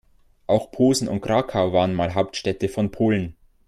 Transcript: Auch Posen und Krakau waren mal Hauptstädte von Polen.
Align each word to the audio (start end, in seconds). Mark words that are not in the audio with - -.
Auch 0.47 0.71
Posen 0.71 1.07
und 1.07 1.21
Krakau 1.21 1.73
waren 1.73 1.93
mal 1.93 2.15
Hauptstädte 2.15 2.69
von 2.69 2.89
Polen. 2.89 3.35